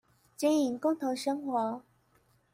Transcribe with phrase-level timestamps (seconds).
[0.35, 1.83] 經營共同生活